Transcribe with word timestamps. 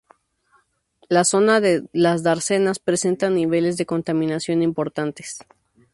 La 1.09 1.23
zona 1.25 1.61
de 1.61 1.83
las 1.93 2.23
dársenas 2.23 2.79
presentan 2.79 3.35
niveles 3.35 3.77
de 3.77 3.85
contaminación 3.85 4.63
importantes. 4.63 5.41